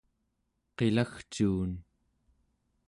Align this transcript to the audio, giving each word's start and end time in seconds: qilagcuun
qilagcuun 0.75 1.71